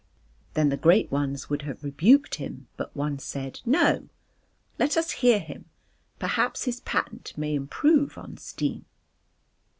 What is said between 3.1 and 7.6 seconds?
said: "No, let us hear him, perhaps his patent may